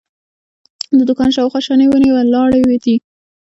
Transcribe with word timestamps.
د 0.97 0.99
دوکانونو 1.07 1.35
شاوخوا 1.37 1.59
شنې 1.67 1.85
ونې 1.87 2.09
ولاړې 2.13 2.75
دي. 2.83 2.95